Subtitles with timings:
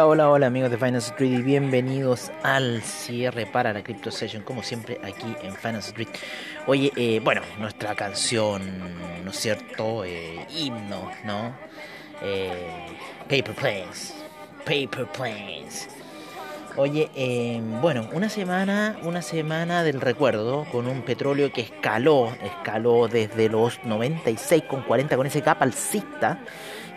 [0.00, 4.42] Hola, hola, hola amigos de Finance Street y bienvenidos al cierre para la Crypto Session,
[4.42, 6.08] como siempre aquí en Finance Street.
[6.66, 8.62] Oye, eh, bueno, nuestra canción,
[9.22, 10.02] ¿no es cierto?
[10.06, 11.54] Eh, himno, ¿no?
[12.22, 12.96] Eh,
[13.28, 14.14] paper Planes,
[14.64, 15.88] Paper Planes.
[16.76, 23.06] Oye, eh, bueno, una semana, una semana del recuerdo con un petróleo que escaló, escaló
[23.06, 26.38] desde los 96,40 con ese gap alcista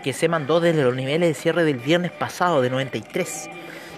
[0.04, 3.50] que se mandó desde los niveles de cierre del viernes pasado de 93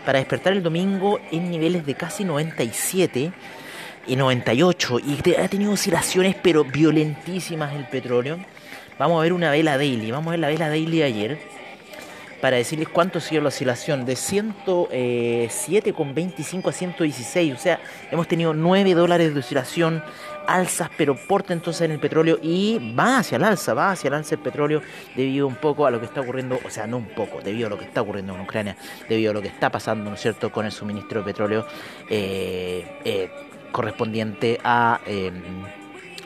[0.06, 3.34] para despertar el domingo en niveles de casi 97
[4.08, 8.38] y 98 y ha tenido oscilaciones pero violentísimas el petróleo.
[8.97, 11.55] Vamos a ver una vela daily, vamos a ver la vela daily de ayer
[12.45, 17.79] para decirles cuánto ha sido la oscilación de 107,25 a 116, o sea,
[18.11, 20.03] hemos tenido 9 dólares de oscilación,
[20.45, 24.13] alzas, pero porta entonces en el petróleo y va hacia el alza, va hacia el
[24.13, 24.83] alza el petróleo
[25.16, 27.71] debido un poco a lo que está ocurriendo, o sea, no un poco, debido a
[27.71, 28.77] lo que está ocurriendo en Ucrania,
[29.09, 31.66] debido a lo que está pasando, ¿no es cierto?, con el suministro de petróleo
[32.11, 33.31] eh, eh,
[33.71, 35.01] correspondiente a...
[35.07, 35.31] eh,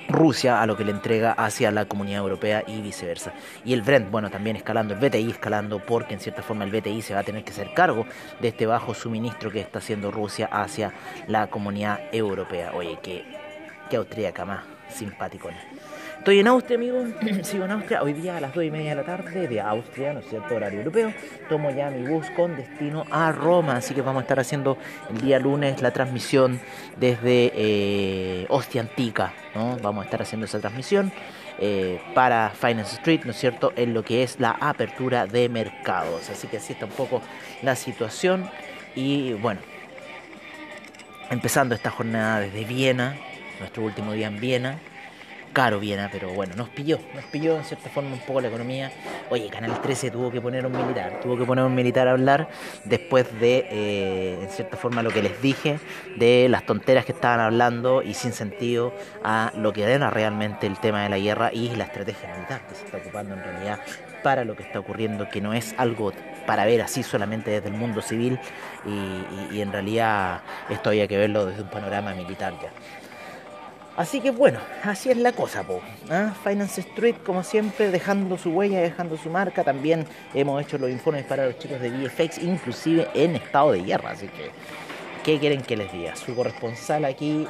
[0.10, 3.34] Rusia a lo que le entrega hacia la comunidad europea y viceversa.
[3.64, 7.02] Y el Brent, bueno, también escalando, el BTI escalando porque en cierta forma el BTI
[7.02, 8.06] se va a tener que hacer cargo
[8.42, 10.94] de este bajo suministro que está haciendo Rusia hacia
[11.28, 12.72] la comunidad europea.
[12.74, 15.50] Oye, qué, austríaca más simpático.
[16.30, 17.04] Estoy en Austria, amigo.
[17.42, 18.04] Sigo en Austria.
[18.04, 20.54] Hoy día a las 2 y media de la tarde de Austria, ¿no es cierto?
[20.54, 21.12] Horario europeo.
[21.50, 23.78] Tomo ya mi bus con destino a Roma.
[23.78, 24.78] Así que vamos a estar haciendo
[25.10, 26.62] el día lunes la transmisión
[26.98, 29.78] desde eh, Ostia Antica, ¿no?
[29.82, 31.12] Vamos a estar haciendo esa transmisión
[31.58, 33.74] eh, para Finance Street, ¿no es cierto?
[33.76, 36.30] En lo que es la apertura de mercados.
[36.30, 37.24] Así que así está un poco
[37.64, 38.48] la situación.
[38.94, 39.62] Y bueno,
[41.32, 43.18] empezando esta jornada desde Viena,
[43.60, 44.80] nuestro último día en Viena.
[45.52, 48.94] Caro Viena, pero bueno, nos pilló, nos pilló en cierta forma un poco la economía.
[49.28, 52.50] Oye, Canal 13 tuvo que poner un militar, tuvo que poner un militar a hablar
[52.84, 55.82] después de, eh, en cierta forma, lo que les dije,
[56.14, 60.80] de las tonteras que estaban hablando y sin sentido a lo que era realmente el
[60.80, 63.82] tema de la guerra y la estrategia militar que se está ocupando en realidad
[64.22, 66.14] para lo que está ocurriendo, que no es algo
[66.46, 68.42] para ver así solamente desde el mundo civil
[68.84, 72.74] y, y- y en realidad esto había que verlo desde un panorama militar ya.
[74.00, 75.82] Así que bueno, así es la cosa, po.
[76.10, 76.34] ¿ah?
[76.42, 79.66] Finance Street, como siempre, dejando su huella, dejando su marca.
[79.66, 84.12] También hemos hecho los informes para los chicos de VFX, inclusive en estado de guerra.
[84.12, 84.52] Así que,
[85.26, 86.16] ¿qué quieren que les diga?
[86.16, 87.46] Su corresponsal aquí,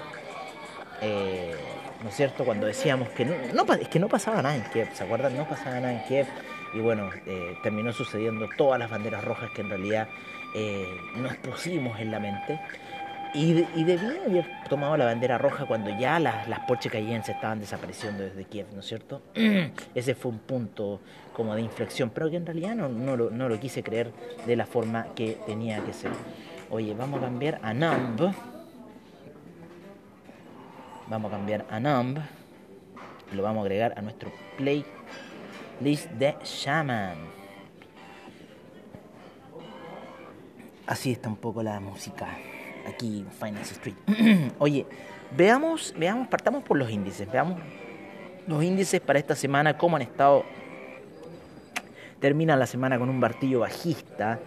[1.02, 1.54] eh,
[2.02, 2.44] ¿no es cierto?
[2.44, 3.36] Cuando decíamos que no,
[3.76, 5.38] es que no pasaba nada en Kiev, ¿se acuerdan?
[5.38, 6.26] No pasaba nada en Kiev.
[6.74, 10.08] Y bueno, eh, terminó sucediendo todas las banderas rojas que en realidad
[10.56, 12.59] eh, nos pusimos en la mente.
[13.34, 17.19] Y, de- y debía haber tomado la bandera roja cuando ya las, las Porsche Cayenne
[17.28, 19.22] estaban desapareciendo desde Kiev, ¿no es cierto?
[19.95, 21.00] Ese fue un punto
[21.34, 24.12] como de inflexión, pero que en realidad no, no, lo, no lo quise creer
[24.47, 26.12] de la forma que tenía que ser.
[26.72, 28.34] Oye, vamos a cambiar a Numb.
[31.07, 32.17] Vamos a cambiar a Numb.
[33.31, 37.16] Y lo vamos a agregar a nuestro playlist de Shaman.
[40.88, 42.28] Así está un poco la música
[42.90, 43.96] aquí en Finance Street.
[44.60, 44.86] Oye,
[45.36, 47.60] veamos, veamos, partamos por los índices, veamos
[48.48, 50.44] los índices para esta semana, cómo han estado.
[52.20, 54.40] Termina la semana con un martillo bajista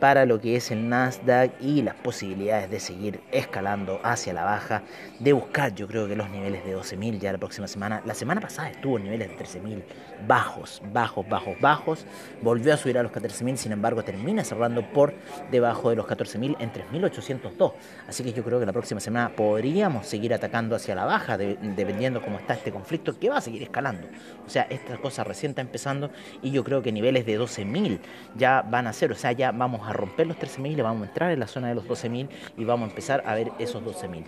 [0.00, 4.82] para lo que es el Nasdaq y las posibilidades de seguir escalando hacia la baja,
[5.18, 8.02] de buscar yo creo que los niveles de 12.000 ya la próxima semana.
[8.06, 9.82] La semana pasada estuvo en niveles de 13.000
[10.26, 12.06] bajos, bajos, bajos, bajos.
[12.42, 15.12] Volvió a subir a los 14.000, sin embargo termina cerrando por
[15.50, 17.72] debajo de los 14.000 en 3.802.
[18.08, 21.56] Así que yo creo que la próxima semana podríamos seguir atacando hacia la baja, de-
[21.76, 24.08] dependiendo cómo está este conflicto, que va a seguir escalando.
[24.46, 26.10] O sea, esta cosa recién está empezando
[26.42, 28.00] y yo creo que niveles de 12.000
[28.36, 31.06] ya van a ser, o sea, ya vamos a romper los 13.000 y vamos a
[31.06, 34.24] entrar en la zona de los 12.000 y vamos a empezar a ver esos 12.000.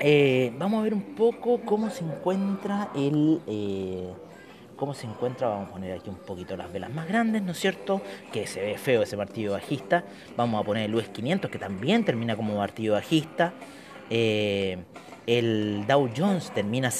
[0.00, 3.40] Eh, vamos a ver un poco cómo se encuentra el...
[3.46, 4.08] eh,
[4.76, 7.58] cómo se encuentra, vamos a poner aquí un poquito las velas más grandes, ¿no es
[7.60, 8.02] cierto?
[8.32, 10.02] Que se ve feo ese martillo bajista.
[10.36, 13.52] Vamos a poner el US 500 que también termina como martillo bajista.
[14.10, 14.78] Eh,
[15.28, 16.90] el Dow Jones termina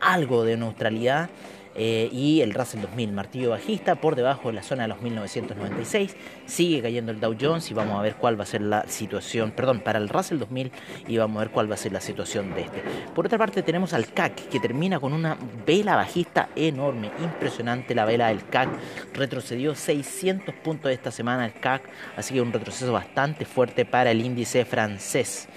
[0.00, 1.30] algo de neutralidad.
[1.74, 6.16] Eh, y el Russell 2000 martillo bajista por debajo de la zona de los 1996.
[6.46, 9.52] Sigue cayendo el Dow Jones y vamos a ver cuál va a ser la situación,
[9.52, 10.70] perdón, para el Russell 2000
[11.08, 12.82] y vamos a ver cuál va a ser la situación de este.
[13.14, 15.36] Por otra parte tenemos al CAC que termina con una
[15.66, 18.68] vela bajista enorme, impresionante la vela del CAC,
[19.14, 21.82] retrocedió 600 puntos esta semana el CAC,
[22.16, 25.48] así que un retroceso bastante fuerte para el índice francés.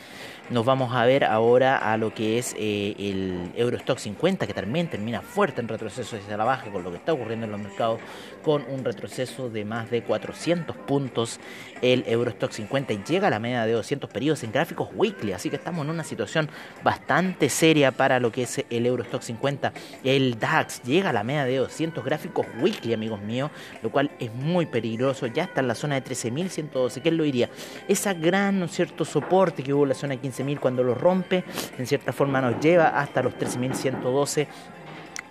[0.52, 4.88] Nos vamos a ver ahora a lo que es eh, el Eurostock 50, que también
[4.88, 8.00] termina fuerte en retroceso hacia la baja con lo que está ocurriendo en los mercados,
[8.44, 11.40] con un retroceso de más de 400 puntos
[11.82, 15.50] el Eurostock 50 y llega a la media de 200 periodos en gráficos weekly, así
[15.50, 16.48] que estamos en una situación
[16.84, 19.74] bastante seria para lo que es el Eurostock 50.
[20.04, 23.50] El DAX llega a la media de 200 gráficos weekly, amigos míos,
[23.82, 27.50] lo cual es muy peligroso, ya está en la zona de 13.112, ¿qué lo diría?
[27.88, 31.44] Esa gran, ¿no cierto?, soporte que hubo la zona de 15.000 cuando lo rompe,
[31.78, 34.48] en cierta forma nos lleva hasta los 13.112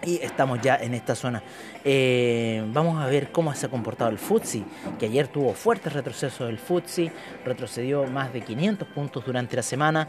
[0.06, 1.42] y estamos ya en esta zona.
[1.84, 4.64] Eh, vamos a ver cómo se ha comportado el FTSE,
[4.98, 7.10] que ayer tuvo fuertes retrocesos del FTSE,
[7.44, 10.08] retrocedió más de 500 puntos durante la semana.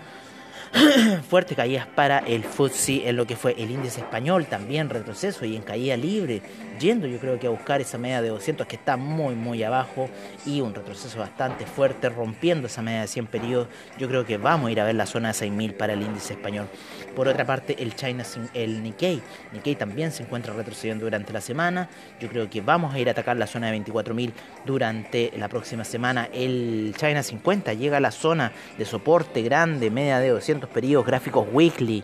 [1.30, 5.56] fuertes caídas para el FTSE en lo que fue el índice español, también retroceso y
[5.56, 6.42] en caída libre,
[6.80, 10.10] yendo yo creo que a buscar esa media de 200 que está muy muy abajo
[10.46, 13.68] y un retroceso bastante fuerte, rompiendo esa media de 100 periodos,
[13.98, 16.34] yo creo que vamos a ir a ver la zona de 6000 para el índice
[16.34, 16.68] español.
[17.16, 18.24] Por otra parte, el China,
[18.54, 19.22] el Nikkei,
[19.54, 21.90] Nikkei también se encuentra retrocediendo durante la semana,
[22.20, 24.32] yo creo que vamos a ir a atacar la zona de 24.000
[24.66, 26.30] durante la próxima semana.
[26.34, 31.48] El China 50 llega a la zona de soporte grande, media de 200 periodos gráficos
[31.52, 32.04] weekly.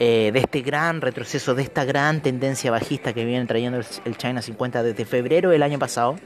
[0.00, 4.40] Eh, de este gran retroceso, de esta gran tendencia bajista que viene trayendo el, China
[4.40, 6.16] 50 desde febrero del año pasado,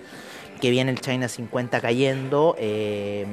[0.60, 2.54] que viene el China 50 cayendo.
[2.58, 3.26] Eh,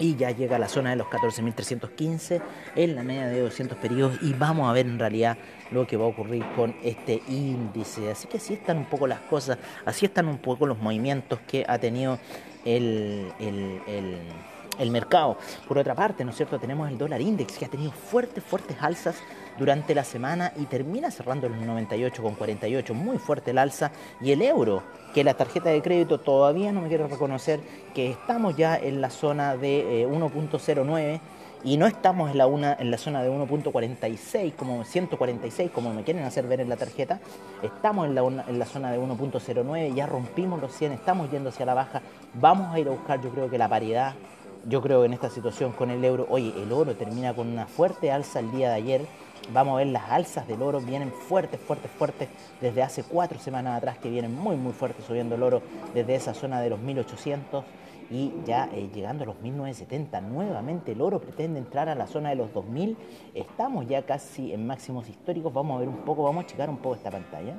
[0.00, 2.40] y ya llega a la zona de los 14.315
[2.76, 5.36] en la media de 200 periodos y vamos a ver en realidad
[5.72, 8.10] lo que va a ocurrir con este índice.
[8.10, 11.64] Así que así están un poco las cosas, así están un poco los movimientos que
[11.66, 12.20] ha tenido
[12.64, 14.18] el, el, el
[14.78, 15.36] el mercado.
[15.66, 16.58] Por otra parte, ¿no es cierto?
[16.58, 19.16] Tenemos el dólar index que ha tenido fuertes, fuertes alzas
[19.58, 23.90] durante la semana y termina cerrando en 98,48, muy fuerte el alza.
[24.20, 24.82] Y el euro,
[25.14, 27.60] que la tarjeta de crédito todavía no me quiero reconocer
[27.94, 31.20] que estamos ya en la zona de 1.09 eh,
[31.64, 36.04] y no estamos en la, una, en la zona de 1.46, como 146, como me
[36.04, 37.20] quieren hacer ver en la tarjeta.
[37.62, 41.66] Estamos en la, en la zona de 1.09, ya rompimos los 100, estamos yendo hacia
[41.66, 42.00] la baja.
[42.34, 44.14] Vamos a ir a buscar, yo creo que la paridad
[44.66, 47.66] yo creo que en esta situación con el euro, oye, el oro termina con una
[47.66, 49.00] fuerte alza el día de ayer.
[49.52, 52.28] Vamos a ver las alzas del oro, vienen fuertes, fuertes, fuertes
[52.60, 55.62] desde hace cuatro semanas atrás que vienen muy, muy fuertes subiendo el oro
[55.94, 57.64] desde esa zona de los 1800
[58.10, 60.20] y ya eh, llegando a los 1970.
[60.20, 62.96] Nuevamente el oro pretende entrar a la zona de los 2000.
[63.34, 65.52] Estamos ya casi en máximos históricos.
[65.52, 67.54] Vamos a ver un poco, vamos a checar un poco esta pantalla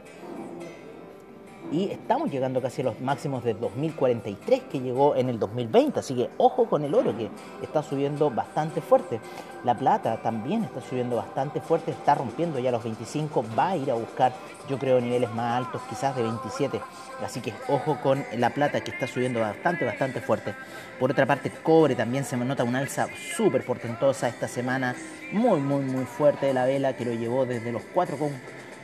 [1.72, 6.16] y estamos llegando casi a los máximos de 2043 que llegó en el 2020, así
[6.16, 7.30] que ojo con el oro que
[7.62, 9.20] está subiendo bastante fuerte.
[9.64, 13.92] La plata también está subiendo bastante fuerte, está rompiendo ya los 25, va a ir
[13.92, 14.34] a buscar
[14.70, 16.80] yo creo niveles más altos, quizás de 27,
[17.24, 20.54] así que ojo con la plata que está subiendo bastante, bastante fuerte.
[21.00, 24.96] Por otra parte, cobre también se nota una alza súper portentosa esta semana,
[25.32, 28.18] muy, muy, muy fuerte de la vela que lo llevó desde los 4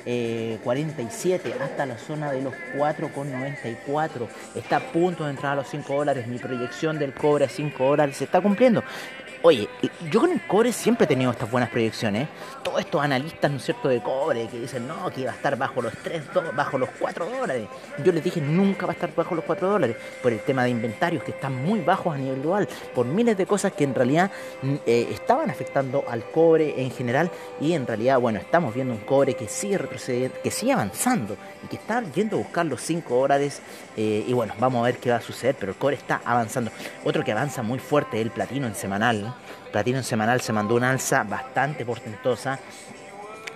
[0.06, 4.28] con 47 eh, hasta la zona de los 4,94.
[4.56, 6.28] Está a punto de entrar a los 5 dólares.
[6.28, 8.84] Mi proyección del cobre a 5 dólares se está cumpliendo.
[9.48, 9.70] Oye,
[10.10, 12.28] yo con el cobre siempre he tenido estas buenas proyecciones.
[12.64, 15.56] Todos estos analistas, ¿no es cierto?, de cobre que dicen, no, que iba a estar
[15.56, 16.24] bajo los 3,
[16.56, 17.68] bajo los 4 dólares.
[18.04, 19.98] Yo les dije, nunca va a estar bajo los 4 dólares.
[20.24, 22.68] Por el tema de inventarios que están muy bajos a nivel global.
[22.96, 24.32] Por miles de cosas que en realidad
[24.64, 27.30] mm, eh, estaban afectando al cobre en general.
[27.62, 31.68] Y en realidad, bueno, estamos viendo un cobre que sigue retrocediendo, que sigue avanzando y
[31.68, 33.62] que está yendo a buscar los 5 dólares.
[33.96, 35.56] Eh, y bueno, vamos a ver qué va a suceder.
[35.60, 36.72] Pero el cobre está avanzando.
[37.04, 39.35] Otro que avanza muy fuerte es el platino en semanal.
[39.72, 42.60] Platino en semanal se mandó una alza bastante portentosa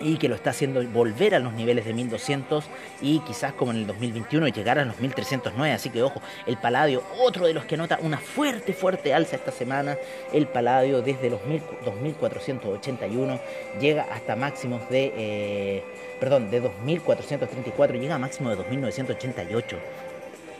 [0.01, 2.65] y que lo está haciendo volver a los niveles de 1200
[3.01, 5.73] y quizás como en el 2021 llegar a los 1309.
[5.73, 9.51] Así que ojo, el Paladio, otro de los que nota una fuerte, fuerte alza esta
[9.51, 9.97] semana.
[10.33, 11.41] El Paladio desde los
[11.85, 13.39] 2481
[13.79, 15.83] llega hasta máximos de, eh,
[16.19, 19.77] perdón, de 2434, llega a máximo de 2988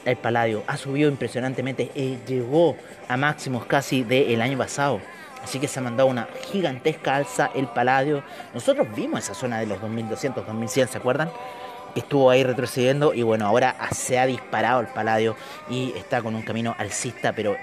[0.06, 2.76] el Paladio ha subido impresionantemente, eh, llegó
[3.08, 5.02] a máximos casi del año pasado.
[5.44, 8.24] Así que se ha mandado una gigantesca alza el Paladio.
[8.54, 11.32] Nosotros vimos esa zona de los 2200, 2100, ¿se acuerdan?
[11.94, 15.36] Que estuvo ahí retrocediendo y bueno, ahora se ha disparado el Paladio
[15.70, 17.56] y está con un camino alcista, pero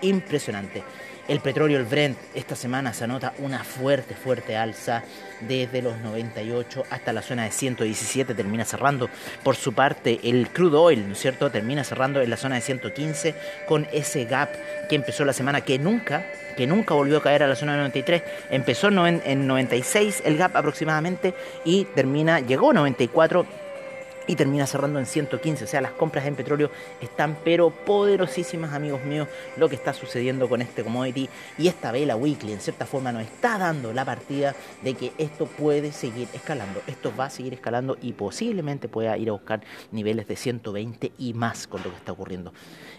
[0.00, 0.82] impresionante.
[1.28, 5.04] El petróleo, el Brent, esta semana se anota una fuerte, fuerte alza
[5.40, 9.08] desde los 98 hasta la zona de 117, termina cerrando.
[9.44, 12.62] Por su parte, el crude oil, ¿no es cierto?, termina cerrando en la zona de
[12.62, 13.34] 115
[13.68, 14.50] con ese gap
[14.88, 16.26] que empezó la semana que nunca
[16.56, 20.54] que nunca volvió a caer a la zona de 93, empezó en 96 el gap
[20.54, 23.46] aproximadamente y termina, llegó a 94
[24.26, 25.64] y termina cerrando en 115.
[25.64, 30.48] O sea, las compras en petróleo están pero poderosísimas, amigos míos, lo que está sucediendo
[30.48, 31.28] con este commodity.
[31.58, 35.46] Y esta vela weekly, en cierta forma, nos está dando la partida de que esto
[35.46, 36.82] puede seguir escalando.
[36.86, 41.34] Esto va a seguir escalando y posiblemente pueda ir a buscar niveles de 120 y
[41.34, 42.52] más con lo que está ocurriendo.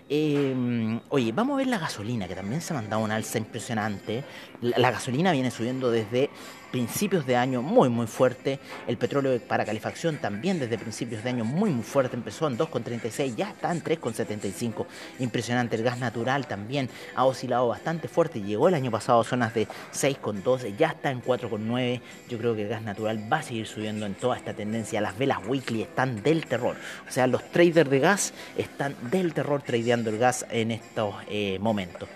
[0.10, 4.24] Eh, oye, vamos a ver la gasolina, que también se ha mandado una alza impresionante.
[4.62, 6.30] la gasolina viene subiendo desde
[6.74, 8.60] principios de año muy muy fuerte.
[8.88, 12.16] El petróleo para calefacción también desde principios de año muy muy fuerte.
[12.16, 14.88] Empezó en 2,36, ya está en 3,75.
[15.20, 15.76] Impresionante.
[15.76, 18.42] El gas natural también ha oscilado bastante fuerte.
[18.42, 22.02] Llegó el año pasado a zonas de 6,12, ya está en 4,9.
[22.28, 25.00] Yo creo que el gas natural va a seguir subiendo en toda esta tendencia.
[25.00, 26.76] Las velas weekly están del terror.
[27.08, 31.60] O sea, los traders de gas están del terror tradeando el gas en estos eh,
[31.62, 32.10] momentos.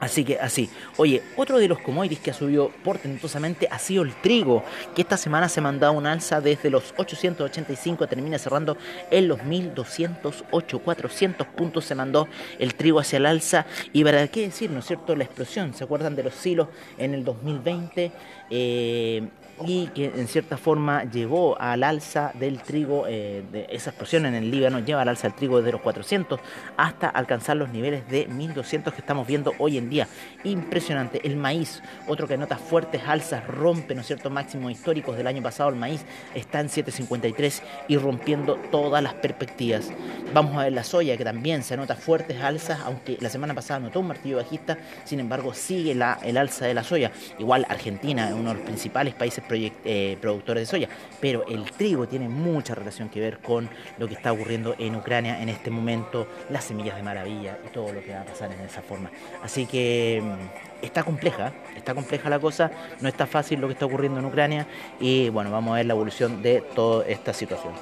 [0.00, 0.70] Así que así.
[0.96, 4.64] Oye, otro de los commodities que ha subido portentosamente ha sido el trigo,
[4.94, 8.78] que esta semana se mandado un alza desde los 885, termina cerrando
[9.10, 12.28] en los 1208, 400 puntos se mandó
[12.58, 13.66] el trigo hacia el alza.
[13.92, 15.14] Y para qué decir, ¿no es cierto?
[15.14, 18.12] La explosión, ¿se acuerdan de los silos en el 2020?
[18.48, 19.28] Eh,
[19.66, 24.34] y que en cierta forma llevó al alza del trigo, eh, de esa explosión en
[24.34, 26.40] el Líbano lleva al alza del trigo desde los 400
[26.76, 30.08] hasta alcanzar los niveles de 1200 que estamos viendo hoy en día.
[30.44, 31.20] Impresionante.
[31.24, 35.42] El maíz, otro que nota fuertes alzas, rompe, ¿no es cierto?, máximos históricos del año
[35.42, 35.70] pasado.
[35.70, 39.90] El maíz está en 753 y rompiendo todas las perspectivas.
[40.32, 43.80] Vamos a ver la soya, que también se nota fuertes alzas, aunque la semana pasada
[43.80, 47.10] notó un martillo bajista, sin embargo sigue la, el alza de la soya.
[47.38, 50.88] Igual Argentina, uno de los principales países eh, productores de soya.
[51.20, 55.42] Pero el trigo tiene mucha relación que ver con lo que está ocurriendo en Ucrania
[55.42, 58.60] en este momento, las semillas de maravilla y todo lo que va a pasar en
[58.60, 59.10] esa forma.
[59.42, 63.86] Así que mm, está compleja, está compleja la cosa, no está fácil lo que está
[63.86, 64.66] ocurriendo en Ucrania
[64.98, 67.72] y bueno, vamos a ver la evolución de toda esta situación.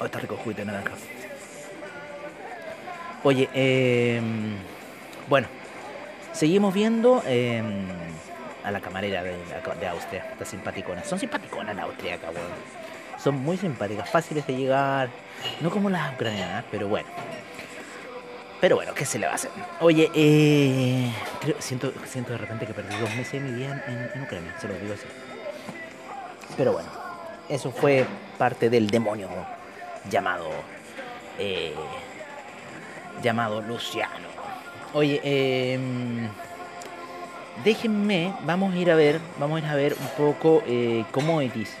[0.00, 0.94] Oh, está rico naranja.
[3.24, 4.20] Oye, eh,
[5.28, 5.46] bueno,
[6.32, 7.86] Seguimos viendo em,
[8.64, 11.04] a la camarera de, Austria, está simpaticona.
[11.04, 12.92] Son simpaticonas las austríacas, weón.
[13.22, 15.08] Son muy simpáticas, fáciles de llegar,
[15.60, 17.08] no como las ucranianas, pero bueno.
[18.60, 19.50] Pero bueno, ¿qué se le va a hacer?
[19.80, 21.12] Oye, eh,
[21.58, 24.74] siento, siento de repente que perdí dos meses de mi vida en, Ucrania, se lo
[24.74, 25.06] digo así.
[26.56, 26.88] Pero bueno,
[27.48, 28.06] eso fue
[28.38, 29.28] parte del demonio
[30.08, 30.48] llamado
[31.38, 31.74] eh,
[33.22, 34.31] llamado Luciano.
[34.94, 35.78] Oye, eh,
[37.64, 41.78] déjenme, vamos a ir a ver, vamos a ir a ver un poco eh, commodities.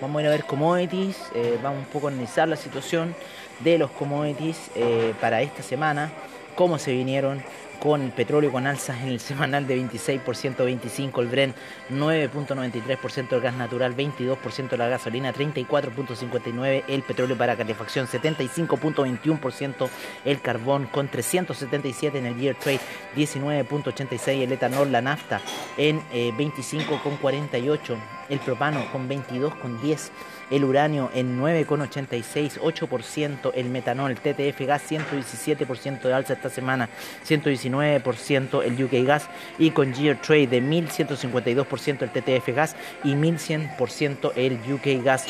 [0.00, 3.14] Vamos a ir a ver commodities, eh, vamos un poco a analizar la situación
[3.60, 6.12] de los commodities eh, para esta semana,
[6.54, 7.42] cómo se vinieron,
[7.84, 10.22] con petróleo con alzas en el semanal de 26%,
[10.56, 11.54] 25% el Brent,
[11.90, 19.90] 9.93% el gas natural, 22% la gasolina, 34.59% el petróleo para calefacción, 75.21%
[20.24, 22.80] el carbón, con 377 en el year trade,
[23.16, 25.42] 19.86 el etanol, la nafta
[25.76, 27.98] en 25.48, eh,
[28.30, 30.10] el propano con 22.10
[30.50, 36.88] el uranio en 9,86, 8%, el metanol, TTF gas 117% de alza esta semana,
[37.26, 39.28] 119% el UK gas
[39.58, 45.26] y con Gear Trade de 1152% el TTF gas y 1100% el UK gas.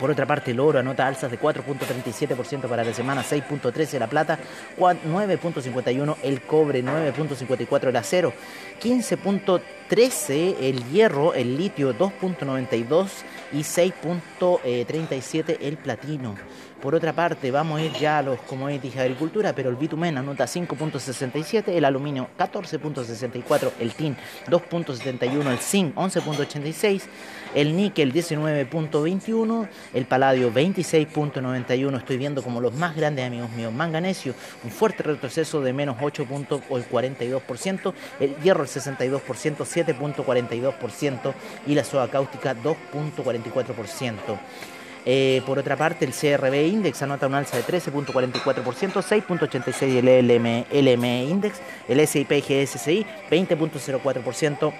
[0.00, 4.38] Por otra parte, el oro anota alzas de 4.37% para la semana, 6.13 la plata,
[4.78, 8.32] 9.51 el cobre, 9.54 el acero,
[8.82, 13.08] 15.13 el hierro, el litio 2.92
[13.52, 16.34] y 6.37 el platino.
[16.80, 20.16] Por otra parte, vamos a ir ya a los commodities de agricultura, pero el bitumen
[20.16, 24.16] anota 5.67, el aluminio 14.64, el tin
[24.48, 27.02] 2.71, el zinc 11.86,
[27.54, 31.98] el níquel 19.21, el paladio 26.91.
[31.98, 37.92] Estoy viendo como los más grandes amigos míos, manganesio, un fuerte retroceso de menos 8.42%,
[38.20, 41.34] el hierro el 62%, 7.42%
[41.66, 44.38] y la soda cáustica 2.44%.
[45.06, 50.66] Eh, por otra parte, el CRB Index anota un alza de 13.44%, 6.86% el LM,
[50.70, 54.72] LM Index, el SIP GSCI 20.04%.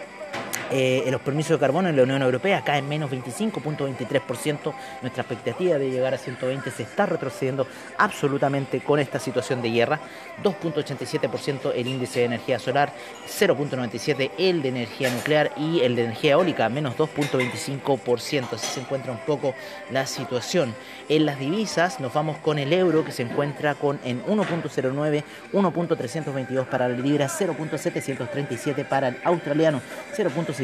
[0.72, 4.72] Eh, los permisos de carbono en la Unión Europea caen menos 25.23%.
[5.02, 7.66] Nuestra expectativa de llegar a 120 se está retrocediendo
[7.98, 10.00] absolutamente con esta situación de guerra.
[10.44, 12.92] 2.87% el índice de energía solar,
[13.26, 18.52] 0.97% el de energía nuclear y el de energía eólica, menos 2.25%.
[18.52, 19.54] Así se encuentra un poco
[19.90, 20.74] la situación.
[21.08, 26.66] En las divisas nos vamos con el euro que se encuentra con en 1.09, 1.322
[26.66, 29.80] para la libra, 0.737 para el australiano,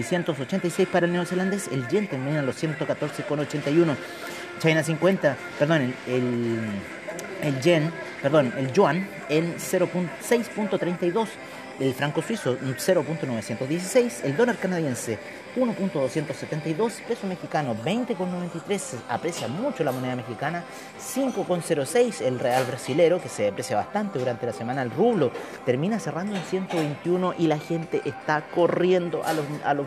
[0.02, 3.96] 0.686 para el neozelandés, el yen termina en los 114,81.
[4.58, 6.58] China 50, perdón, el,
[7.42, 11.28] el, yen, perdón, el yuan en 0.6.32
[11.80, 15.18] el franco suizo 0.916, el dólar canadiense
[15.56, 20.64] 1.272, peso mexicano 20.93, aprecia mucho la moneda mexicana,
[21.00, 25.30] 5.06 el real brasilero, que se deprecia bastante durante la semana, el rublo
[25.64, 29.86] termina cerrando en 121 y la gente está corriendo a los, a los,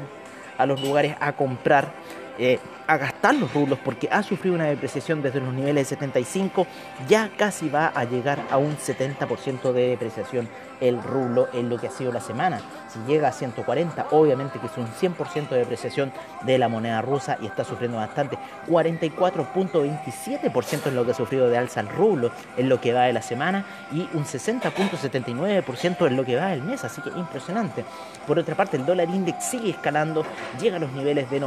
[0.57, 1.93] a los lugares a comprar.
[2.41, 6.65] Eh, a gastar los rublos porque ha sufrido una depreciación desde los niveles de 75,
[7.07, 10.49] ya casi va a llegar a un 70% de depreciación
[10.81, 12.59] el rublo en lo que ha sido la semana.
[12.87, 16.11] Si llega a 140, obviamente que es un 100% de depreciación
[16.43, 18.39] de la moneda rusa y está sufriendo bastante.
[18.67, 23.13] 44.27% en lo que ha sufrido de alza el rublo en lo que va de
[23.13, 27.85] la semana y un 60.79% en lo que va del mes, así que impresionante.
[28.25, 30.25] Por otra parte, el dólar index sigue escalando,
[30.59, 31.39] llega a los niveles de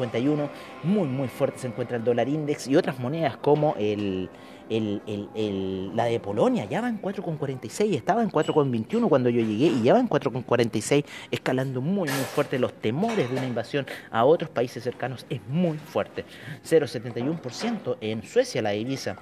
[0.00, 0.48] 98,51,
[0.84, 4.28] muy muy fuerte se encuentra el dólar index y otras monedas como el
[4.70, 9.94] la de Polonia ya va en 4,46, estaba en 4,21 cuando yo llegué y ya
[9.94, 12.58] va en 4,46, escalando muy muy fuerte.
[12.58, 16.24] Los temores de una invasión a otros países cercanos es muy fuerte.
[16.64, 19.16] 0,71% en Suecia la divisa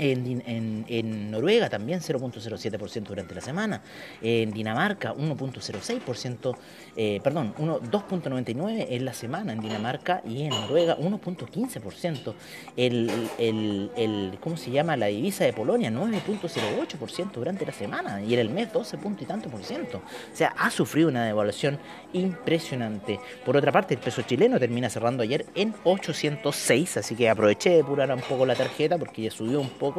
[0.00, 3.82] en, Noruega también 0.07% durante la semana.
[4.22, 6.56] En Dinamarca 1.06%,
[6.96, 12.34] eh, perdón, 2.99% en la semana en Dinamarca y en Noruega 1.15%.
[12.76, 14.96] El, el, el, ¿cómo se llama?
[14.96, 19.48] La divisa de Polonia 9.08% durante la semana y en el mes 12 y tanto
[19.50, 19.98] por ciento.
[19.98, 21.78] O sea, ha sufrido una devaluación
[22.12, 23.20] impresionante.
[23.44, 27.80] Por otra parte, el peso chileno termina cerrando ayer en 806, así que aproveché de
[27.80, 29.89] apurar un poco la tarjeta porque ya subió un poco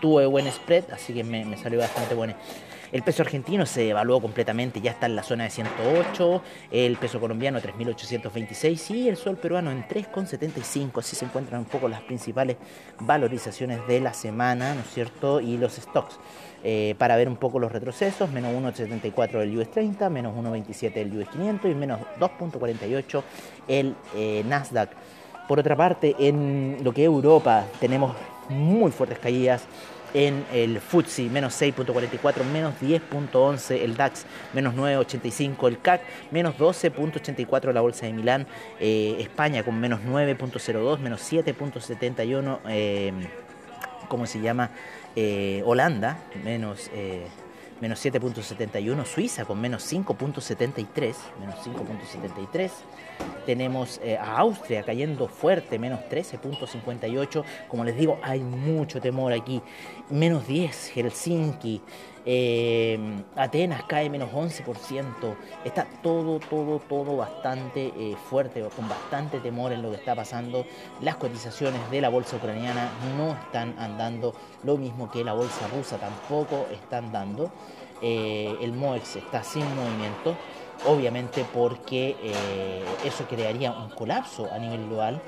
[0.00, 2.34] tuve buen spread, así que me, salió bastante bueno.
[2.92, 7.18] El peso argentino se evaluó completamente, ya está en la zona de 108, el peso
[7.18, 11.00] colombiano 3.826 y el sol peruano en 3.75.
[11.00, 12.56] Así se encuentran un poco las principales
[13.00, 15.40] valorizaciones de la semana, ¿no es cierto?
[15.40, 16.20] Y los stocks.
[16.66, 21.18] Eh, para ver un poco los retrocesos, menos 1.74 el US 30, menos 1.27 el
[21.18, 23.22] US 500 y menos 2.48
[23.68, 24.90] el eh, Nasdaq.
[25.46, 28.16] Por otra parte, en lo que es Europa tenemos
[28.48, 29.66] muy fuertes caídas
[30.14, 37.72] en el FTSE, menos 6.44, menos 10.11 el DAX, menos 9.85 el CAC, menos 12.84
[37.72, 38.46] la Bolsa de Milán,
[38.78, 43.12] eh, España con menos 9.02, menos 7.71, eh,
[44.08, 44.70] ¿cómo se llama?
[45.16, 46.90] Eh, Holanda, menos...
[46.94, 47.26] Eh,
[47.80, 52.70] menos 7.71, Suiza con menos 5.73, menos 5.73,
[53.44, 57.44] tenemos eh, a Austria cayendo fuerte, menos 13.58.
[57.68, 59.62] Como les digo, hay mucho temor aquí.
[60.10, 61.82] Menos 10, Helsinki.
[62.26, 62.98] Eh,
[63.36, 65.04] Atenas cae menos 11%.
[65.64, 70.64] Está todo, todo, todo bastante eh, fuerte, con bastante temor en lo que está pasando.
[71.02, 75.98] Las cotizaciones de la bolsa ucraniana no están andando lo mismo que la bolsa rusa
[75.98, 77.52] tampoco están dando.
[78.02, 80.36] el MOEX está sin movimiento
[80.86, 85.20] obviamente porque eh, eso crearía un colapso a nivel global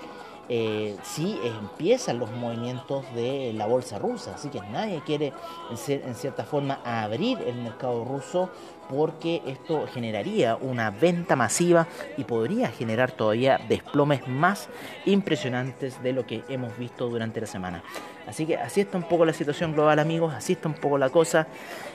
[0.49, 4.35] eh, si empiezan los movimientos de la bolsa rusa.
[4.37, 5.33] Así que nadie quiere,
[5.71, 8.51] en cierta forma, abrir el mercado ruso
[8.89, 14.69] porque esto generaría una venta masiva y podría generar todavía desplomes más
[15.05, 17.83] impresionantes de lo que hemos visto durante la semana.
[18.29, 21.11] Así que así está un poco la situación global amigos, así está un poco la
[21.11, 21.49] cosa.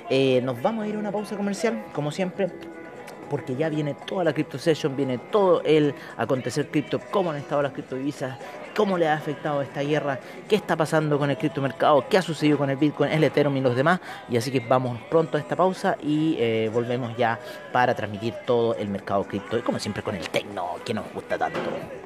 [0.09, 2.49] Eh, nos vamos a ir a una pausa comercial, como siempre
[3.31, 7.61] porque ya viene toda la Crypto Session, viene todo el acontecer cripto, cómo han estado
[7.61, 8.37] las criptodivisas,
[8.75, 12.57] cómo le ha afectado esta guerra, qué está pasando con el criptomercado, qué ha sucedido
[12.57, 14.01] con el Bitcoin, el Ethereum y los demás.
[14.27, 17.39] Y así que vamos pronto a esta pausa y eh, volvemos ya
[17.71, 21.37] para transmitir todo el mercado cripto y como siempre con el tecno que nos gusta
[21.37, 22.00] tanto.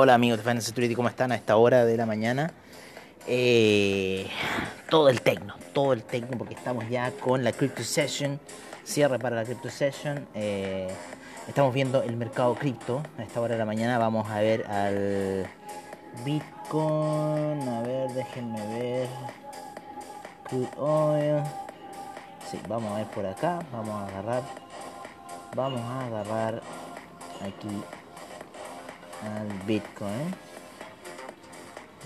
[0.00, 2.52] Hola, amigos de Finance Security, ¿cómo están a esta hora de la mañana?
[3.26, 4.28] Eh,
[4.88, 8.38] todo el tecno, todo el tecno, porque estamos ya con la Crypto Session,
[8.84, 10.28] cierre para la Crypto Session.
[10.36, 10.86] Eh,
[11.48, 13.98] estamos viendo el mercado cripto a esta hora de la mañana.
[13.98, 15.48] Vamos a ver al
[16.24, 19.08] Bitcoin, a ver, déjenme ver.
[20.44, 21.42] Crude oil.
[22.48, 24.42] Sí, vamos a ver por acá, vamos a agarrar,
[25.56, 26.62] vamos a agarrar
[27.40, 27.82] aquí
[29.22, 30.34] al Bitcoin.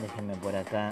[0.00, 0.90] Déjenme por acá.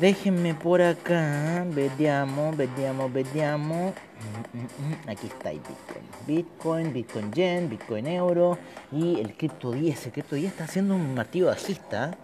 [0.00, 1.64] Déjenme por acá.
[1.98, 3.92] Veamos, veamos, veamos.
[5.06, 6.06] Aquí está el Bitcoin.
[6.26, 8.58] Bitcoin, Bitcoin Yen, Bitcoin Euro
[8.92, 10.06] y el Crypto 10.
[10.06, 12.16] El Crypto 10 está haciendo un activo bajista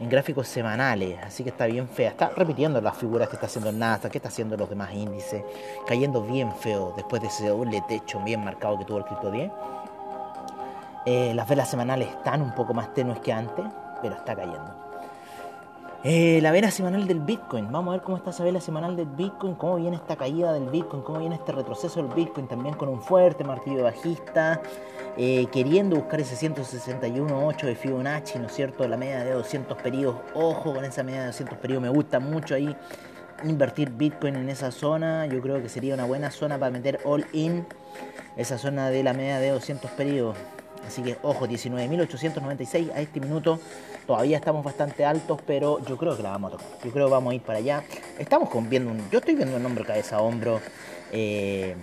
[0.00, 2.10] en gráficos semanales, así que está bien fea.
[2.10, 5.42] Está repitiendo las figuras que está haciendo el Nasdaq, que está haciendo los demás índices,
[5.86, 9.50] cayendo bien feo después de ese doble techo bien marcado que tuvo el Crypto 10.
[11.10, 13.64] Eh, las velas semanales están un poco más tenues que antes,
[14.02, 14.74] pero está cayendo.
[16.04, 17.72] Eh, la vela semanal del Bitcoin.
[17.72, 20.68] Vamos a ver cómo está esa vela semanal del Bitcoin, cómo viene esta caída del
[20.68, 24.60] Bitcoin, cómo viene este retroceso del Bitcoin, también con un fuerte martillo bajista,
[25.16, 28.86] eh, queriendo buscar ese 161.8 de Fibonacci, ¿no es cierto?
[28.86, 30.20] La media de 200 periodos.
[30.34, 32.76] Ojo con esa media de 200 periodos, me gusta mucho ahí
[33.44, 35.24] invertir Bitcoin en esa zona.
[35.24, 37.66] Yo creo que sería una buena zona para meter all in
[38.36, 40.36] esa zona de la media de 200 periodos.
[40.86, 43.60] Así que ojo, 19.896 a este minuto.
[44.06, 46.78] Todavía estamos bastante altos, pero yo creo que la vamos a tocar.
[46.84, 47.84] Yo creo que vamos a ir para allá.
[48.18, 50.60] Estamos con viendo un, yo estoy viendo un nombre cabeza a hombro
[51.12, 51.74] eh,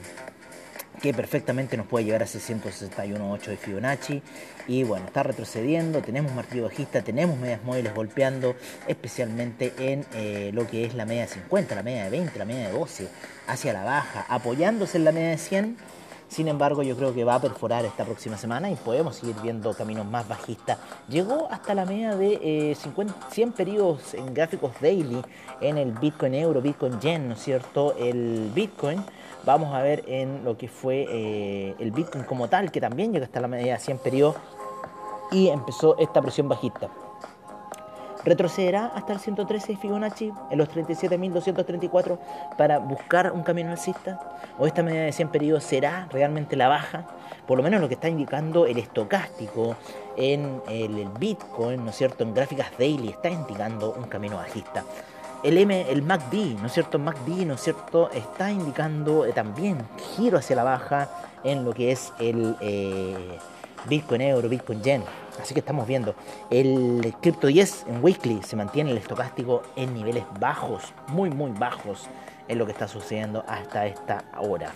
[1.01, 4.21] que perfectamente nos puede llegar a ese 161.8 de Fibonacci.
[4.67, 6.01] Y bueno, está retrocediendo.
[6.01, 8.55] Tenemos martillo bajista, tenemos medias móviles golpeando,
[8.87, 12.45] especialmente en eh, lo que es la media de 50, la media de 20, la
[12.45, 13.07] media de 12,
[13.47, 15.77] hacia la baja, apoyándose en la media de 100
[16.27, 19.73] sin embargo, yo creo que va a perforar esta próxima semana y podemos seguir viendo
[19.73, 20.79] caminos más bajistas.
[21.07, 25.21] Llegó hasta la media de 50, eh, 100 periodos en gráficos daily
[25.61, 27.95] en el Bitcoin Euro, Bitcoin Yen, ¿no es cierto?
[27.97, 29.03] El Bitcoin.
[29.45, 33.25] Vamos a ver en lo que fue eh, el Bitcoin como tal, que también llegó
[33.25, 34.35] hasta la media de 100 periodos
[35.31, 36.89] y empezó esta presión bajista
[38.25, 42.17] retrocederá hasta el 113 de Fibonacci en los 37.234
[42.57, 44.19] para buscar un camino alcista?
[44.57, 47.05] ¿O esta medida de 100 periodos será realmente la baja?
[47.47, 49.75] Por lo menos lo que está indicando el estocástico
[50.17, 52.23] en el Bitcoin, ¿no es cierto?
[52.23, 54.83] En gráficas daily está indicando un camino bajista.
[55.43, 56.97] El M, el MACD, ¿no es cierto?
[56.97, 58.09] MACD, ¿no es cierto?
[58.09, 59.77] Está indicando eh, también
[60.15, 61.07] giro hacia la baja
[61.43, 63.37] en lo que es el eh,
[63.87, 65.03] Bitcoin Euro, Bitcoin Yen.
[65.41, 66.15] Así que estamos viendo,
[66.49, 72.07] el Crypto 10 en Weekly se mantiene el estocástico en niveles bajos, muy muy bajos,
[72.47, 74.73] en lo que está sucediendo hasta esta hora.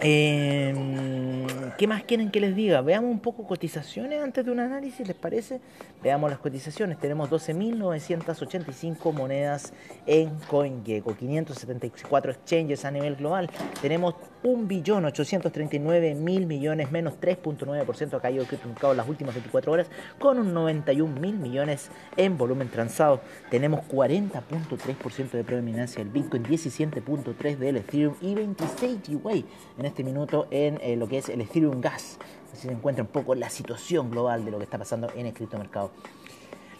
[0.00, 2.80] Em, ¿Qué más quieren que les diga?
[2.82, 5.60] Veamos un poco cotizaciones antes de un análisis, ¿les parece?
[6.02, 6.98] Veamos las cotizaciones.
[6.98, 9.72] Tenemos 12.985 monedas
[10.06, 13.50] en CoinGecko, 574 exchanges a nivel global.
[13.82, 20.38] Tenemos 1.839.000 millones, menos 3.9% ha caído el criptomercado en las últimas 24 horas, con
[20.38, 23.20] un 91.000 millones en volumen transado.
[23.50, 29.44] Tenemos 40.3% de predominancia del Bitcoin, 17.3% del Ethereum y 26 GWay
[29.78, 32.18] en este minuto en eh, lo que es el Ethereum Gas.
[32.52, 35.32] Así se encuentra un poco la situación global de lo que está pasando en el
[35.32, 35.92] criptomercado.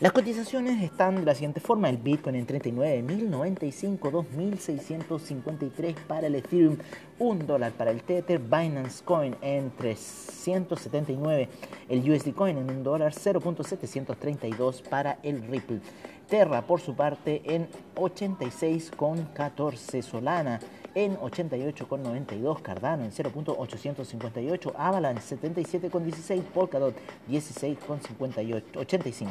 [0.00, 6.76] Las cotizaciones están de la siguiente forma: el Bitcoin en 39.095, 2.653 para el Ethereum,
[7.18, 11.48] 1 dólar para el Tether, Binance Coin en 379,
[11.88, 15.80] el USD Coin en 1 dólar, 0.732 para el Ripple.
[16.28, 20.60] Terra, por su parte, en 86,14 Solana,
[20.98, 26.96] en 88,92 Cardano, en 0.858 Avalanche, 77,16 Polkadot,
[27.30, 29.28] 16,85.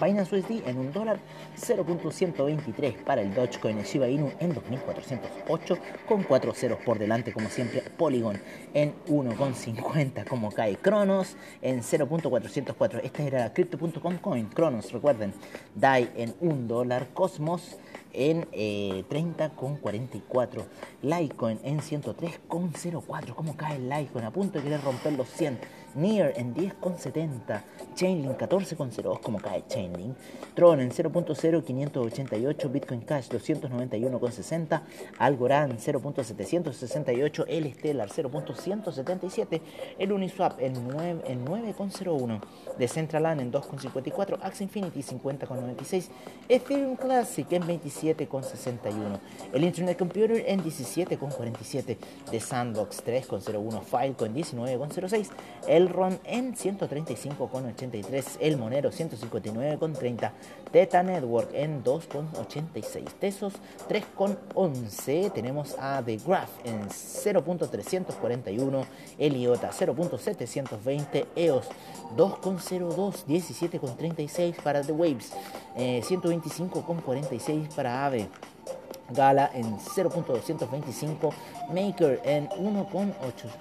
[0.00, 1.20] Binance USD en un dólar
[1.58, 7.50] 0.123 para el Dogecoin el Shiba Inu en 2.408 con 4 ceros por delante como
[7.50, 8.40] siempre Polygon
[8.72, 15.34] en 1.50 como cae Cronos en 0.404 esta era Crypto.com Coin Cronos recuerden
[15.74, 17.76] DAI en 1 dólar Cosmos
[18.12, 20.64] en eh, 30,44.
[21.02, 23.34] Litecoin en 103,04.
[23.34, 24.24] ¿Cómo cae el Litecoin?
[24.24, 25.58] A punto de querer romper los 100.
[25.94, 27.62] Near en 10,70.
[27.94, 29.20] Chainlink 14,02.
[29.20, 30.16] ¿Cómo cae Chainlink?
[30.54, 32.70] Tron en 0.0588.
[32.72, 34.82] Bitcoin Cash 291,60.
[35.18, 37.44] Algorand 0.768.
[37.48, 39.60] El Stellar 0.177.
[39.98, 42.40] El Uniswap en 9,01.
[42.78, 44.38] Decentraland en 2,54.
[44.42, 46.08] Axie Infinity 50,96.
[46.48, 47.66] Ethereum Classic en
[48.02, 49.18] 27,61.
[49.52, 51.96] El Internet Computer en 17,47.
[52.30, 53.82] The Sandbox 3,01.
[53.82, 55.28] Filecoin 19,06.
[55.68, 60.30] El Elrond en 135,83, El Monero 159,30,
[60.70, 63.54] Teta Network en 2,86, Tesos
[63.88, 68.84] 3,11, tenemos a The Graph en 0.341,
[69.18, 71.68] Eliota 0.720, EOS
[72.16, 75.32] 2,02, 17,36 para The Waves,
[75.76, 78.28] eh, 125,46 para velho.
[79.10, 81.32] Gala en 0.225,
[81.68, 83.12] Maker en 1.8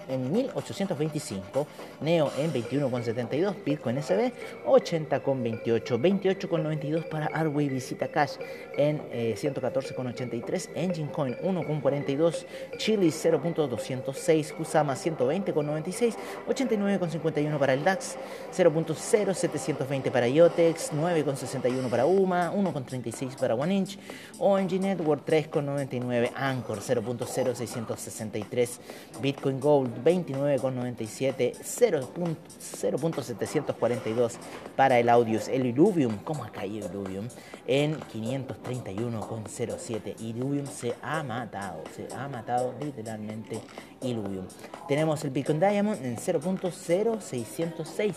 [0.09, 1.67] en 1825,
[2.01, 4.31] Neo en 21.72, Bitcoin SB
[4.65, 8.33] 80.28, 28.92 para Arway Visita Cash
[8.77, 12.45] en eh, 114.83, Engine Coin 1.42,
[12.77, 16.15] Chili 0.206, Kusama 120.96,
[16.47, 18.17] 89.51 para el DAX,
[18.55, 23.97] 0.0720 para IOTEX, 9.61 para UMA, 1.36 para One Inch,
[24.39, 28.79] ONG Network 3,99, Anchor 0.0663,
[29.21, 34.33] Bitcoin Gold 29,97, 0.742
[34.75, 37.29] para el Audius, el Illuvium, ¿cómo ha caído Illuvium?
[37.65, 40.19] En 531,07.
[40.19, 43.61] Illuvium se ha matado, se ha matado literalmente
[44.01, 44.47] Illuvium.
[44.89, 48.15] Tenemos el Bitcoin Diamond en 0.0606,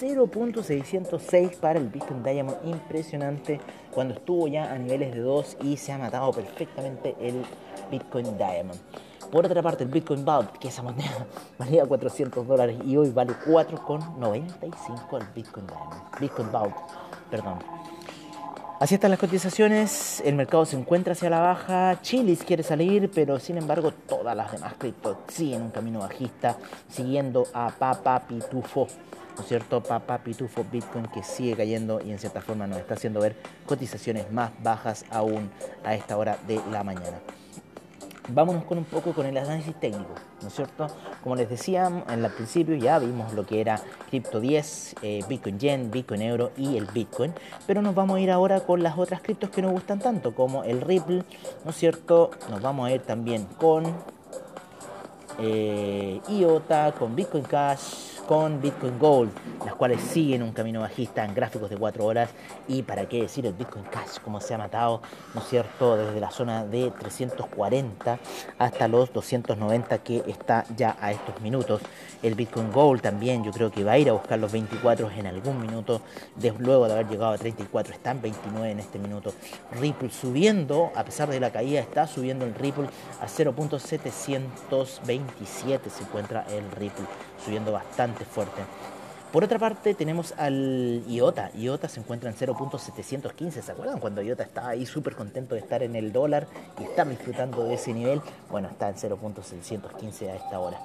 [0.00, 3.60] 0.606 para el Bitcoin Diamond, impresionante
[3.98, 7.44] cuando estuvo ya a niveles de 2 y se ha matado perfectamente el
[7.90, 8.78] Bitcoin Diamond.
[9.32, 11.26] Por otra parte, el Bitcoin Vault, que esa moneda
[11.58, 16.20] valía 400 dólares y hoy vale 4,95 el Bitcoin Diamond.
[16.20, 16.76] Bitcoin Vault,
[17.28, 17.58] perdón.
[18.78, 23.40] Así están las cotizaciones, el mercado se encuentra hacia la baja, Chilis quiere salir, pero
[23.40, 26.56] sin embargo todas las demás criptos siguen un camino bajista,
[26.88, 28.86] siguiendo a Papa Pitufo,
[29.38, 29.82] ¿no es cierto?
[29.82, 34.30] Papa Pitufo Bitcoin que sigue cayendo y en cierta forma nos está haciendo ver cotizaciones
[34.32, 35.50] más bajas aún
[35.84, 37.20] a esta hora de la mañana.
[38.30, 40.86] Vámonos con un poco con el análisis técnico, ¿no es cierto?
[41.22, 45.58] Como les decía en el principio, ya vimos lo que era Crypto 10, eh, Bitcoin
[45.58, 47.32] Yen, Bitcoin Euro y el Bitcoin,
[47.66, 50.62] pero nos vamos a ir ahora con las otras criptos que nos gustan tanto, como
[50.64, 51.22] el Ripple,
[51.64, 52.32] ¿no es cierto?
[52.50, 53.94] Nos vamos a ir también con
[55.38, 59.30] eh, IOTA, con Bitcoin Cash, con Bitcoin Gold,
[59.64, 62.28] las cuales siguen un camino bajista en gráficos de 4 horas
[62.68, 65.00] y para qué decir el Bitcoin Cash, como se ha matado,
[65.34, 68.18] ¿no es cierto?, desde la zona de 340
[68.58, 71.80] hasta los 290 que está ya a estos minutos.
[72.22, 75.26] El Bitcoin Gold también yo creo que va a ir a buscar los 24 en
[75.26, 76.02] algún minuto,
[76.36, 79.32] desde luego de haber llegado a 34, está en 29 en este minuto.
[79.80, 82.90] Ripple subiendo, a pesar de la caída, está subiendo el Ripple
[83.22, 87.06] a 0.727 se encuentra el Ripple,
[87.44, 88.62] subiendo bastante fuerte.
[89.32, 91.50] Por otra parte tenemos al IOTA.
[91.54, 93.60] IOTA se encuentra en 0.715.
[93.60, 96.46] ¿Se acuerdan cuando IOTA estaba ahí súper contento de estar en el dólar
[96.80, 98.22] y está disfrutando de ese nivel?
[98.50, 100.78] Bueno, está en 0.715 a esta hora.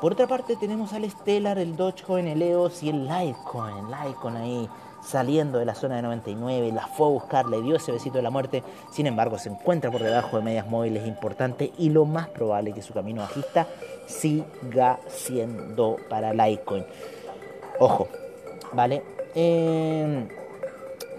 [0.00, 3.90] Por otra parte tenemos al Stellar, el Dogecoin, el EOS y el Litecoin.
[3.90, 4.68] Litecoin ahí
[5.04, 8.22] saliendo de la zona de 99, la fue a buscar, le dio ese besito de
[8.22, 12.28] la muerte, sin embargo se encuentra por debajo de medias móviles importantes y lo más
[12.28, 13.66] probable es que su camino bajista
[14.06, 16.84] siga siendo para Litecoin.
[17.78, 18.08] Ojo,
[18.72, 19.02] ¿vale?
[19.34, 20.28] Eh,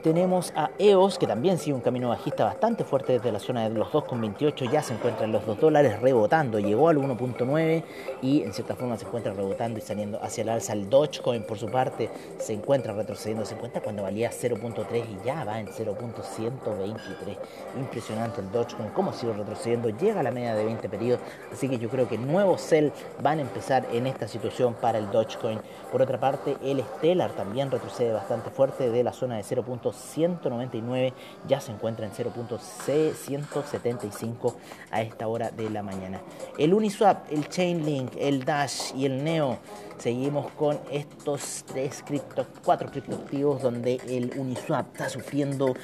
[0.02, 3.76] tenemos a EOS, que también sigue un camino bajista bastante fuerte desde la zona de
[3.76, 7.84] los 2,28, ya se encuentra en los 2 dólares rebotando, llegó al 1,9
[8.22, 10.74] y en cierta forma se encuentra rebotando y saliendo hacia el alza.
[10.74, 12.10] El Dogecoin, por su parte,
[12.40, 17.38] se encuentra retrocediendo, se encuentra cuando valía 0,3 y ya va en 0,123.
[17.78, 21.78] Impresionante el Dogecoin, cómo sigue retrocediendo, llega a la media de 20 periodos, así que
[21.78, 25.60] yo creo que nuevos sell van a empezar en esta situación para el Dogecoin.
[25.92, 29.64] Por otra parte, el Stellar también retrocede bastante fuerte de la zona de 0.
[29.94, 31.14] 199
[31.48, 34.56] ya se encuentra en 0.175
[34.92, 36.22] a esta hora de la mañana.
[36.58, 39.60] El Uniswap, el Chainlink, el Dash y el Neo
[40.02, 45.76] seguimos con estos tres criptos, cuatro criptoactivos donde el Uniswap está sufriendo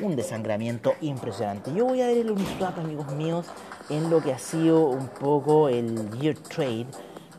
[0.00, 1.72] un desangramiento impresionante.
[1.74, 3.46] Yo voy a ver el Uniswap, amigos míos,
[3.90, 6.86] en lo que ha sido un poco el Year Trade.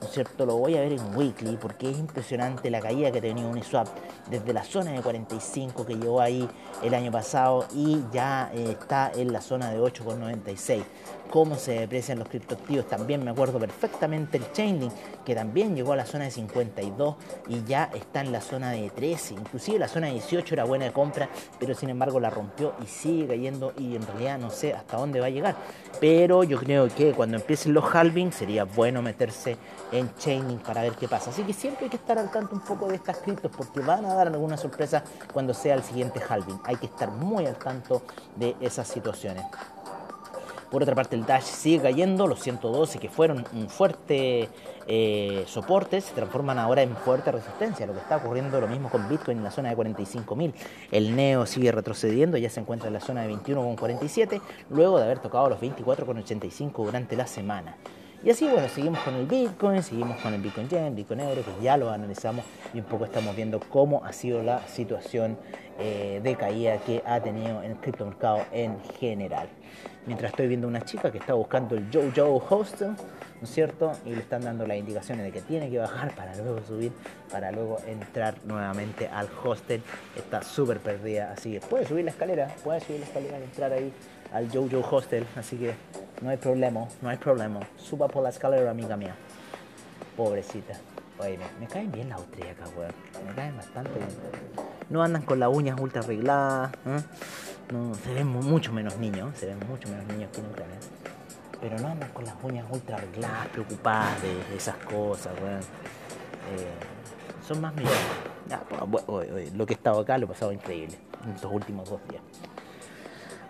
[0.01, 0.45] ¿No es cierto?
[0.45, 3.87] Lo voy a ver en weekly porque es impresionante la caída que ha tenido Uniswap
[4.29, 6.47] desde la zona de 45 que llegó ahí
[6.83, 10.83] el año pasado y ya eh, está en la zona de 8,96
[11.29, 12.87] cómo se deprecian los criptoactivos.
[12.87, 14.91] También me acuerdo perfectamente el Chainlink,
[15.25, 17.15] que también llegó a la zona de 52
[17.47, 19.33] y ya está en la zona de 13.
[19.33, 22.87] Inclusive la zona de 18 era buena de compra, pero sin embargo la rompió y
[22.87, 25.55] sigue cayendo y en realidad no sé hasta dónde va a llegar.
[25.99, 29.57] Pero yo creo que cuando empiecen los halving sería bueno meterse
[29.91, 31.29] en Chainlink para ver qué pasa.
[31.29, 34.05] Así que siempre hay que estar al tanto un poco de estas criptos porque van
[34.05, 36.59] a dar alguna sorpresa cuando sea el siguiente halving.
[36.65, 38.01] Hay que estar muy al tanto
[38.35, 39.45] de esas situaciones.
[40.75, 44.49] Por otra parte, el Dash sigue cayendo, los 112 que fueron un fuerte
[44.85, 47.85] eh, soporte se transforman ahora en fuerte resistencia.
[47.85, 50.53] Lo que está ocurriendo lo mismo con Bitcoin en la zona de 45.000.
[50.91, 55.19] El Neo sigue retrocediendo, ya se encuentra en la zona de 21,47, luego de haber
[55.19, 57.77] tocado los 24,85 durante la semana.
[58.25, 61.63] Y así, bueno, seguimos con el Bitcoin, seguimos con el Bitcoin Yen, Bitcoin Euro, que
[61.63, 65.37] ya lo analizamos y un poco estamos viendo cómo ha sido la situación
[65.77, 69.47] eh, de caída que ha tenido en el criptomercado en general.
[70.07, 73.91] Mientras estoy viendo una chica que está buscando el Jojo Hostel, ¿no es cierto?
[74.07, 76.93] Y le están dando las indicaciones de que tiene que bajar para luego subir,
[77.31, 79.83] para luego entrar nuevamente al hostel.
[80.15, 83.93] Está súper perdida, así que puede subir la escalera, puede subir la escalera entrar ahí
[84.35, 85.73] al Jojo Hostel, así que
[86.21, 87.61] no hay problema, no hay problema.
[87.77, 89.15] Suba por la escalera, amiga mía.
[90.17, 90.73] Pobrecita.
[91.19, 92.91] Oye, me, caen bien las austríacas, weón.
[93.25, 94.09] Me caen bastante bien.
[94.89, 96.73] No andan con las uñas ultra arregladas.
[96.85, 97.01] ¿eh?
[97.71, 100.77] No, se ven mucho menos niños, se ven mucho menos niños que en Ucrania.
[101.61, 105.61] Pero no andan con las uñas ultra arregladas, preocupadas de esas cosas, weón.
[105.61, 106.73] Eh,
[107.47, 109.53] son más millones.
[109.55, 112.21] Lo que he estado acá lo he pasado increíble en estos últimos dos días.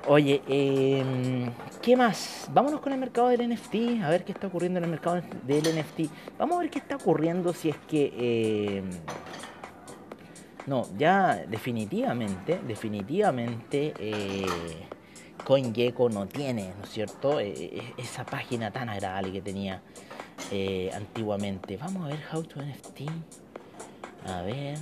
[0.07, 1.03] Oye, eh,
[1.81, 2.47] ¿qué más?
[2.53, 5.63] Vámonos con el mercado del NFT, a ver qué está ocurriendo en el mercado del
[5.63, 6.11] NFT.
[6.37, 8.13] Vamos a ver qué está ocurriendo si es que...
[8.15, 8.83] Eh,
[10.67, 14.45] no, ya definitivamente, definitivamente eh,
[15.43, 17.39] CoinGecko no tiene, ¿no es cierto?
[17.39, 19.81] Eh, eh, esa página tan agradable que tenía
[20.93, 21.77] antiguamente.
[21.77, 23.01] Vamos a ver How to NFT.
[24.27, 24.77] A ver.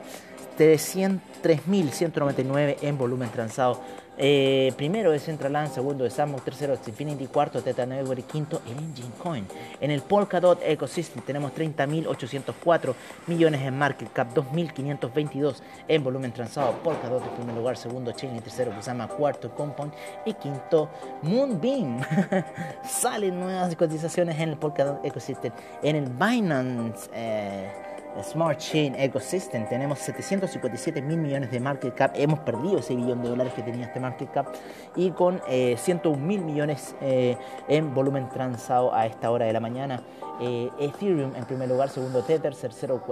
[0.57, 3.79] 3.199 en volumen transado.
[4.15, 8.61] Eh, primero de Centraland, segundo de Sandbox, tercero de Infinity, cuarto Teta Network y quinto
[8.67, 9.47] el Engine Coin.
[9.81, 12.93] En el Polkadot Ecosystem tenemos 30.804
[13.27, 15.55] millones en market cap, 2.522
[15.87, 16.73] en volumen transado.
[16.83, 19.93] Polkadot en primer lugar, segundo Chain tercero llama cuarto Compound
[20.25, 20.89] y quinto
[21.23, 21.99] Moonbeam.
[22.87, 25.51] Salen nuevas cotizaciones en el Polkadot Ecosystem.
[25.81, 27.09] En el Binance...
[27.13, 32.11] Eh, Smart Chain Ecosystem tenemos 757 mil millones de market cap.
[32.15, 34.47] Hemos perdido ese billón de dólares que tenía este market cap
[34.95, 39.59] y con 101 eh, mil millones eh, en volumen transado a esta hora de la
[39.59, 40.03] mañana.
[40.39, 43.03] Eh, Ethereum en primer lugar, segundo Tether, tercero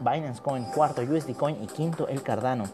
[0.00, 2.64] Binance Coin, cuarto USD Coin y quinto el Cardano.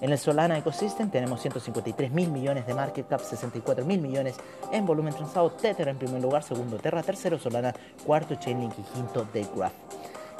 [0.00, 4.34] En el Solana Ecosystem tenemos 153 mil millones de market cap, 64 mil millones
[4.72, 5.50] en volumen transado.
[5.50, 7.72] Tether en primer lugar, segundo Terra, tercero Solana,
[8.04, 9.72] cuarto Chainlink y quinto Graph.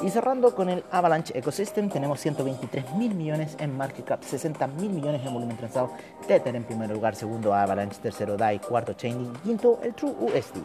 [0.02, 4.90] Y cerrando con el Avalanche Ecosystem, tenemos 123 mil millones en market cap, 60 mil
[4.90, 5.92] millones en volumen transado.
[6.26, 10.58] Tether en primer lugar, segundo Avalanche, tercero DAI, cuarto Chainlink, quinto el True USD.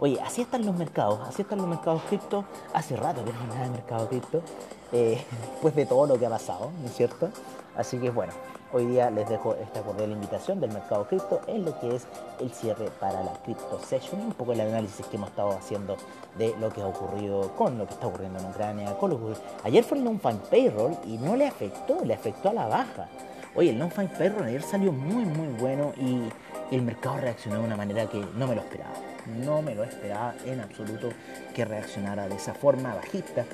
[0.00, 2.44] Oye, así están los mercados, así están los mercados cripto.
[2.74, 4.42] Hace rato que no hay nada mercado cripto,
[4.90, 7.30] eh, después de todo lo que ha pasado, ¿no es cierto?
[7.78, 8.34] Así que bueno,
[8.70, 12.06] Hoy día les dejo esta cordial invitación del mercado cripto en lo que es
[12.38, 15.96] el cierre para la Crypto Session, un poco el análisis que hemos estado haciendo
[16.36, 18.94] de lo que ha ocurrido con lo que está ocurriendo en Ucrania.
[18.98, 19.18] Con lo
[19.64, 23.08] Ayer fue el non-fan payroll y no le afectó, le afectó a la baja.
[23.54, 26.28] Oye, el non-fan payroll ayer salió muy muy bueno y
[26.70, 28.92] el mercado reaccionó de una manera que no me lo esperaba.
[29.26, 31.08] No me lo esperaba en absoluto
[31.54, 33.46] que reaccionara de esa forma bajista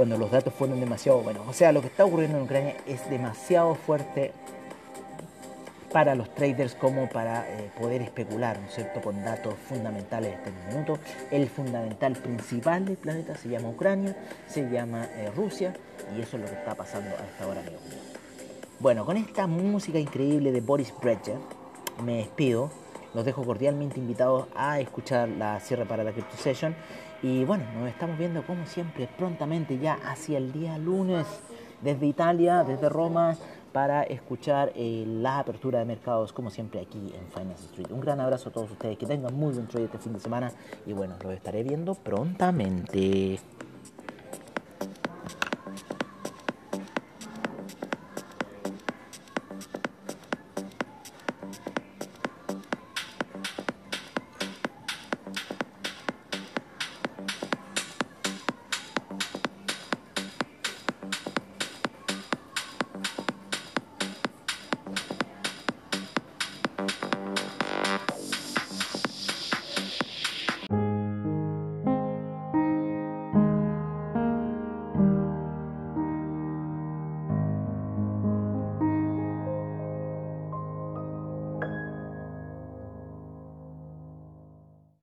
[0.00, 1.46] cuando los datos fueron demasiado buenos.
[1.46, 4.32] O sea, lo que está ocurriendo en Ucrania es demasiado fuerte
[5.92, 10.36] para los traders como para eh, poder especular, ¿no es cierto?, con datos fundamentales de
[10.36, 10.98] este minuto.
[11.30, 15.74] El fundamental principal del planeta se llama Ucrania, se llama eh, Rusia,
[16.16, 17.60] y eso es lo que está pasando a esta hora,
[18.78, 21.36] Bueno, con esta música increíble de Boris Brecher,
[22.02, 22.70] me despido.
[23.12, 26.74] Los dejo cordialmente invitados a escuchar la cierre para la Crypto Session.
[27.22, 31.26] Y bueno, nos estamos viendo como siempre prontamente ya hacia el día lunes
[31.82, 33.36] desde Italia, desde Roma,
[33.72, 37.90] para escuchar eh, la apertura de mercados como siempre aquí en Finance Street.
[37.90, 40.50] Un gran abrazo a todos ustedes, que tengan muy buen trade este fin de semana
[40.86, 43.38] y bueno, los estaré viendo prontamente.